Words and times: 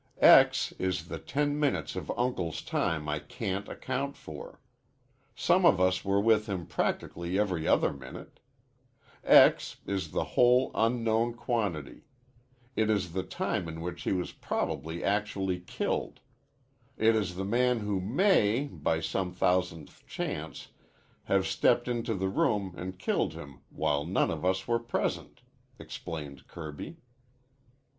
"X 0.19 0.71
is 0.79 1.09
the 1.09 1.19
ten 1.19 1.59
minutes 1.59 1.95
of 1.95 2.11
Uncle's 2.17 2.63
time 2.63 3.07
I 3.07 3.19
can't 3.19 3.67
account 3.69 4.17
for. 4.17 4.59
Some 5.35 5.63
of 5.63 5.79
us 5.79 6.03
were 6.03 6.19
with 6.19 6.47
him 6.49 6.65
practically 6.65 7.37
every 7.37 7.67
other 7.67 7.93
minute. 7.93 8.39
X 9.23 9.77
is 9.85 10.09
the 10.09 10.23
whole 10.23 10.71
unknown 10.73 11.35
quantity. 11.35 12.07
It 12.75 12.89
is 12.89 13.13
the 13.13 13.21
time 13.21 13.67
in 13.69 13.79
which 13.79 14.01
he 14.01 14.11
was 14.11 14.31
prob'ly 14.31 15.03
actually 15.03 15.59
killed. 15.59 16.19
It 16.97 17.15
is 17.15 17.35
the 17.35 17.45
man 17.45 17.81
who 17.81 18.01
may, 18.01 18.63
by 18.71 19.01
some 19.01 19.31
thousandth 19.31 20.07
chance, 20.07 20.69
have 21.25 21.45
stepped 21.45 21.87
into 21.87 22.15
the 22.15 22.27
room 22.29 22.73
an' 22.75 22.93
killed 22.93 23.33
him 23.33 23.59
while 23.69 24.03
none 24.03 24.31
of 24.31 24.43
us 24.43 24.67
were 24.67 24.79
present," 24.79 25.43
explained 25.77 26.47
Kirby. 26.47 26.97